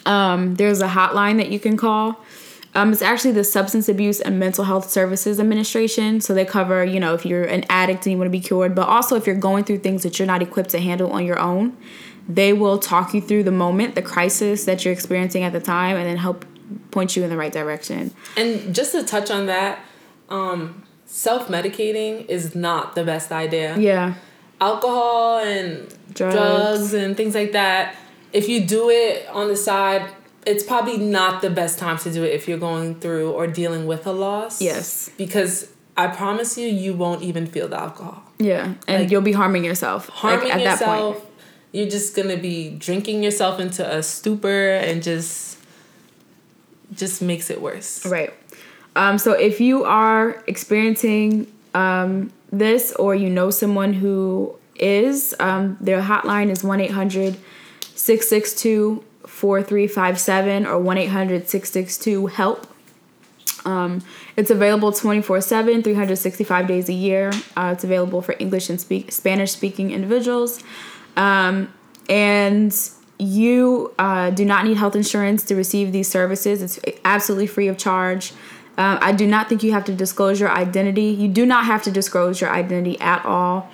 [0.04, 2.20] um, there's a hotline that you can call.
[2.78, 6.20] Um, it's actually the Substance Abuse and Mental Health Services Administration.
[6.20, 8.76] So they cover, you know, if you're an addict and you want to be cured,
[8.76, 11.40] but also if you're going through things that you're not equipped to handle on your
[11.40, 11.76] own,
[12.28, 15.96] they will talk you through the moment, the crisis that you're experiencing at the time,
[15.96, 16.44] and then help
[16.92, 18.14] point you in the right direction.
[18.36, 19.80] And just to touch on that,
[20.28, 23.76] um, self medicating is not the best idea.
[23.76, 24.14] Yeah.
[24.60, 26.34] alcohol and Drugs.
[26.34, 26.94] drugs.
[26.94, 27.96] and things like that.
[28.32, 30.08] If you do it on the side,
[30.46, 33.86] it's probably not the best time to do it if you're going through or dealing
[33.86, 34.60] with a loss.
[34.62, 35.10] Yes.
[35.18, 38.22] Because I promise you, you won't even feel the alcohol.
[38.38, 38.74] Yeah.
[38.86, 40.08] And Like, you'll be harming yourself.
[40.08, 41.28] like, Harming at that yourself, point.
[41.72, 45.58] you're just gonna be drinking yourself into a stupor and just
[46.94, 48.06] just makes it worse.
[48.06, 48.32] Right.
[48.96, 55.76] Um, so if you are experiencing um, this or you know someone who is, um,
[55.80, 57.36] their hotline is 1 800
[57.94, 59.04] 662
[59.38, 62.66] 4357 or 1 800 662 HELP.
[63.64, 64.02] Um,
[64.36, 67.30] it's available 24 7, 365 days a year.
[67.56, 70.62] Uh, it's available for English and speak Spanish speaking individuals.
[71.16, 71.72] Um,
[72.08, 72.74] and
[73.18, 76.60] you uh, do not need health insurance to receive these services.
[76.60, 78.32] It's absolutely free of charge.
[78.76, 81.06] Um, I do not think you have to disclose your identity.
[81.06, 83.70] You do not have to disclose your identity at all.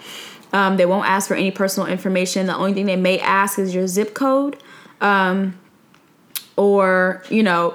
[0.52, 2.46] Um, they won't ask for any personal information.
[2.46, 4.56] The only thing they may ask is your zip code,
[5.00, 5.58] um,
[6.56, 7.74] or you know,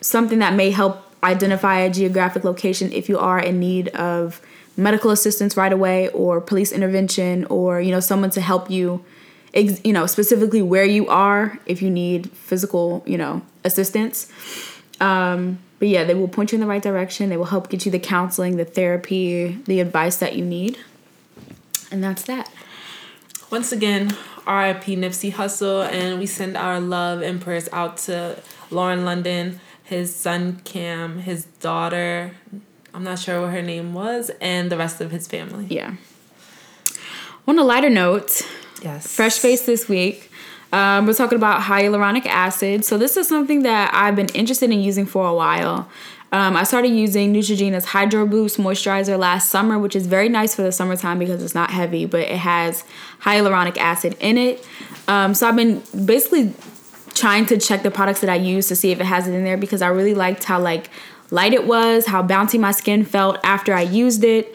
[0.00, 4.40] something that may help identify a geographic location if you are in need of
[4.76, 9.04] medical assistance right away or police intervention or you know someone to help you
[9.52, 14.30] ex- you know specifically where you are if you need physical you know assistance.
[15.00, 17.28] Um, but yeah they will point you in the right direction.
[17.28, 20.78] They will help get you the counseling the therapy the advice that you need.
[21.90, 22.50] And that's that
[23.50, 24.08] Once again,
[24.46, 30.14] RIP Nipsey Hussle, and we send our love and prayers out to Lauren London, his
[30.14, 32.32] son Cam, his daughter,
[32.94, 35.66] I'm not sure what her name was, and the rest of his family.
[35.68, 35.94] yeah
[37.46, 38.42] on a lighter note
[38.82, 39.06] Yes.
[39.12, 40.30] fresh face this week.
[40.72, 42.84] Um, we're talking about hyaluronic acid.
[42.84, 45.88] So this is something that I've been interested in using for a while.
[46.32, 50.62] Um, I started using Neutrogena's Hydro Boost moisturizer last summer, which is very nice for
[50.62, 52.84] the summertime because it's not heavy, but it has
[53.22, 54.66] hyaluronic acid in it.
[55.08, 56.52] Um, so I've been basically
[57.14, 59.44] trying to check the products that I use to see if it has it in
[59.44, 60.88] there because I really liked how like
[61.30, 64.54] light it was, how bouncy my skin felt after I used it.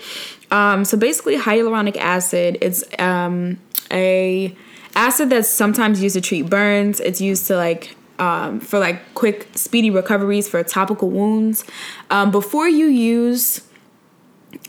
[0.52, 2.58] Um, so basically, hyaluronic acid.
[2.62, 3.60] It's um,
[3.92, 4.56] a
[4.96, 7.02] acid that's sometimes used to treat burns.
[7.02, 11.64] It's used to like um, for like quick, speedy recoveries for topical wounds.
[12.10, 13.62] Um, before you use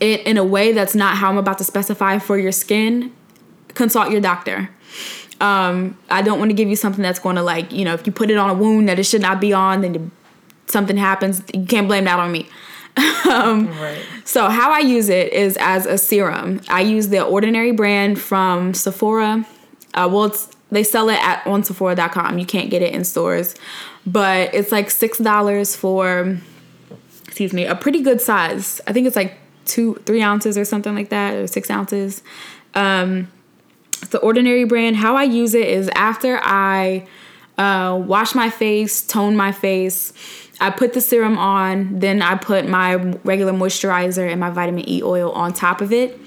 [0.01, 3.13] it in a way that's not how I'm about to specify for your skin,
[3.69, 4.71] consult your doctor.
[5.41, 8.07] Um, I don't want to give you something that's going to like you know if
[8.07, 10.11] you put it on a wound that it should not be on, then
[10.67, 11.43] something happens.
[11.53, 12.49] You can't blame that on me.
[13.31, 14.03] um, right.
[14.25, 16.63] So how I use it is as a serum.
[16.69, 19.47] I use the Ordinary brand from Sephora.
[19.93, 22.39] Uh, well, it's they sell it at on Sephora.com.
[22.39, 23.55] You can't get it in stores,
[24.07, 26.39] but it's like six dollars for,
[27.25, 28.81] excuse me, a pretty good size.
[28.87, 32.23] I think it's like two, three ounces or something like that, or six ounces.
[32.75, 33.29] Um,
[34.11, 34.97] the Ordinary brand.
[34.97, 37.07] How I use it is after I
[37.59, 40.13] uh, wash my face, tone my face.
[40.61, 45.03] I put the serum on, then I put my regular moisturizer and my vitamin E
[45.03, 46.19] oil on top of it.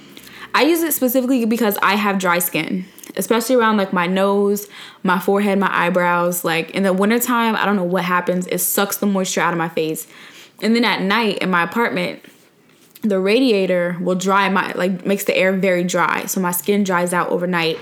[0.54, 2.86] I use it specifically because I have dry skin
[3.16, 4.68] especially around like my nose,
[5.04, 6.44] my forehead, my eyebrows.
[6.44, 8.48] Like in the wintertime, I don't know what happens.
[8.48, 10.08] It sucks the moisture out of my face.
[10.62, 12.24] And then at night in my apartment,
[13.02, 16.26] the radiator will dry my like makes the air very dry.
[16.26, 17.78] So my skin dries out overnight.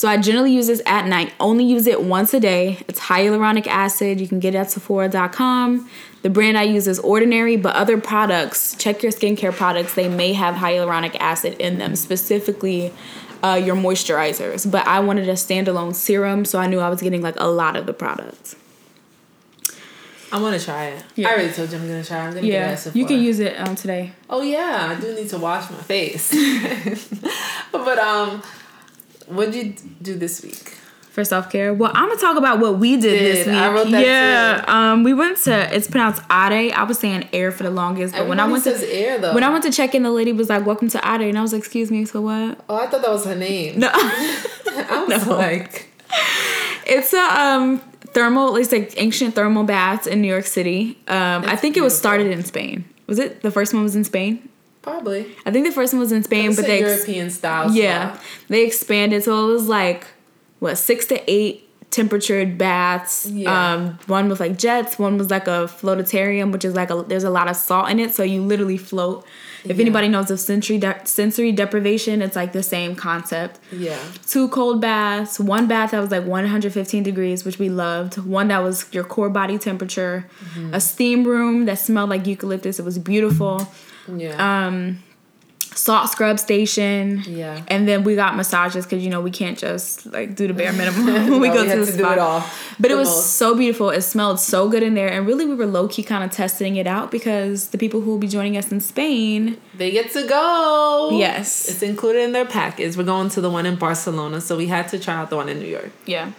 [0.00, 1.30] So I generally use this at night.
[1.38, 2.82] Only use it once a day.
[2.88, 4.18] It's hyaluronic acid.
[4.18, 5.90] You can get it at Sephora.com.
[6.22, 10.32] The brand I use is Ordinary, but other products, check your skincare products, they may
[10.32, 12.94] have hyaluronic acid in them, specifically
[13.42, 14.70] uh, your moisturizers.
[14.70, 17.76] But I wanted a standalone serum, so I knew I was getting like a lot
[17.76, 18.56] of the products.
[20.32, 21.04] I want to try it.
[21.14, 21.28] Yeah.
[21.28, 22.20] I already told you I'm gonna try.
[22.20, 22.70] I'm gonna yeah.
[22.70, 22.96] get it.
[22.96, 24.12] You can use it um today.
[24.30, 26.30] Oh yeah, I do need to wash my face.
[27.72, 28.42] but um,
[29.30, 30.76] what'd you do this week?
[31.10, 31.74] for self care.
[31.74, 33.36] Well, I'm gonna talk about what we did, did.
[33.36, 33.56] this week.
[33.56, 34.72] I wrote that yeah, too.
[34.72, 35.74] um, we went to.
[35.74, 36.72] It's pronounced Ade.
[36.72, 39.34] I was saying air for the longest, but Everybody when I went to air though.
[39.34, 41.42] When I went to check in, the lady was like, "Welcome to Ade," and I
[41.42, 43.80] was like, "Excuse me, so what?" Oh, I thought that was her name.
[43.80, 45.36] No, I was no.
[45.36, 45.90] like,
[46.86, 47.78] it's a um
[48.14, 48.56] thermal.
[48.56, 50.98] It's like ancient thermal baths in New York City.
[51.08, 52.84] Um, I think it was started in Spain.
[53.06, 54.48] Was it the first one was in Spain?
[54.82, 55.36] Probably.
[55.44, 57.70] I think the first one was in Spain, but they European style.
[57.70, 60.06] Yeah, they expanded, so it was like
[60.58, 63.26] what six to eight temperatured baths.
[63.26, 63.74] Yeah.
[63.74, 64.98] Um, one was like jets.
[64.98, 67.98] One was like a floatarium, which is like a there's a lot of salt in
[67.98, 69.26] it, so you literally float.
[69.64, 69.82] If yeah.
[69.82, 73.60] anybody knows of sensory de- sensory deprivation, it's like the same concept.
[73.70, 73.98] Yeah.
[74.26, 75.38] Two cold baths.
[75.38, 78.16] One bath that was like 115 degrees, which we loved.
[78.16, 80.26] One that was your core body temperature.
[80.54, 80.74] Mm-hmm.
[80.74, 82.78] A steam room that smelled like eucalyptus.
[82.78, 83.68] It was beautiful.
[84.18, 84.66] Yeah.
[84.66, 85.02] Um
[85.74, 87.22] salt scrub station.
[87.26, 87.62] Yeah.
[87.68, 90.72] And then we got massages because you know we can't just like do the bare
[90.72, 92.46] minimum when we go we to the to spa.
[92.46, 93.34] It but it was most.
[93.34, 93.90] so beautiful.
[93.90, 96.76] It smelled so good in there, and really we were low key kind of testing
[96.76, 100.26] it out because the people who will be joining us in Spain, they get to
[100.26, 101.10] go.
[101.12, 102.96] Yes, it's included in their package.
[102.96, 105.48] We're going to the one in Barcelona, so we had to try out the one
[105.48, 105.90] in New York.
[106.06, 106.32] Yeah.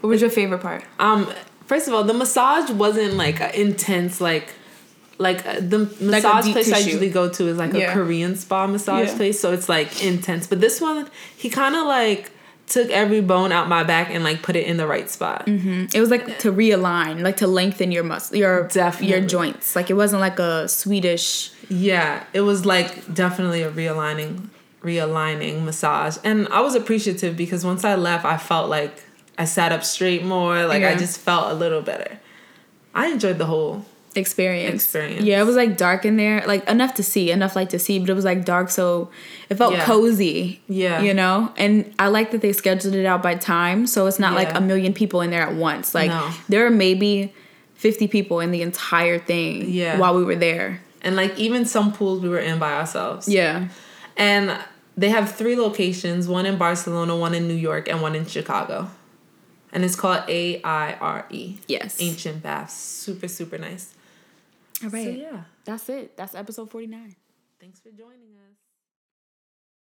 [0.00, 0.84] What was your favorite part?
[0.98, 1.30] Um,
[1.66, 4.54] first of all, the massage wasn't like intense like
[5.20, 6.74] like uh, the massage like place tissue.
[6.74, 7.90] I usually go to is like yeah.
[7.90, 9.16] a Korean spa massage yeah.
[9.16, 10.46] place, so it's like intense.
[10.46, 12.32] But this one, he kind of like
[12.66, 15.46] took every bone out my back and like put it in the right spot.
[15.46, 15.86] Mm-hmm.
[15.92, 19.14] It was like to realign, like to lengthen your muscle, your definitely.
[19.14, 19.76] your joints.
[19.76, 21.52] Like it wasn't like a Swedish.
[21.68, 24.48] Yeah, it was like definitely a realigning,
[24.82, 29.04] realigning massage, and I was appreciative because once I left, I felt like
[29.36, 30.64] I sat up straight more.
[30.64, 30.90] Like yeah.
[30.90, 32.18] I just felt a little better.
[32.94, 34.74] I enjoyed the whole experience.
[34.74, 35.22] Experience.
[35.22, 37.98] Yeah, it was like dark in there, like enough to see, enough light to see,
[37.98, 39.10] but it was like dark, so
[39.48, 39.84] it felt yeah.
[39.84, 40.60] cozy.
[40.68, 41.52] Yeah, you know.
[41.56, 44.38] And I like that they scheduled it out by time, so it's not yeah.
[44.38, 45.94] like a million people in there at once.
[45.94, 46.30] Like no.
[46.48, 47.32] there are maybe
[47.74, 49.70] fifty people in the entire thing.
[49.70, 53.28] Yeah, while we were there, and like even some pools we were in by ourselves.
[53.28, 53.68] Yeah,
[54.16, 54.58] and
[54.96, 58.90] they have three locations: one in Barcelona, one in New York, and one in Chicago.
[59.72, 61.58] And it's called A I R E.
[61.68, 62.00] Yes.
[62.00, 62.74] Ancient Baths.
[62.74, 63.94] Super, super nice.
[64.84, 65.04] All right.
[65.04, 65.42] So, yeah.
[65.64, 66.16] That's it.
[66.16, 67.14] That's episode 49.
[67.60, 68.39] Thanks for joining us.